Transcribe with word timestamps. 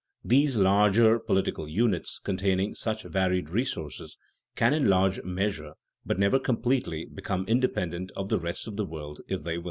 These 0.25 0.57
larger 0.57 1.19
political 1.19 1.67
units 1.69 2.17
containing 2.17 2.73
such 2.73 3.03
varied 3.03 3.49
resources 3.49 4.17
can 4.55 4.73
in 4.73 4.87
larger 4.87 5.21
measure, 5.23 5.73
but 6.07 6.17
never 6.17 6.39
completely, 6.39 7.05
become 7.05 7.45
independent 7.47 8.11
of 8.17 8.29
the 8.29 8.39
rest 8.39 8.65
of 8.67 8.77
the 8.77 8.85
world 8.85 9.21
if 9.27 9.43
they 9.43 9.59
will. 9.59 9.59